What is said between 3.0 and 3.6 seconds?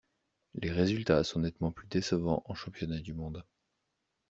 du monde.